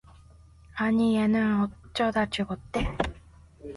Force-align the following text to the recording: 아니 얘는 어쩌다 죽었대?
아니 0.77 1.15
얘는 1.15 1.61
어쩌다 1.85 2.25
죽었대? 2.27 2.87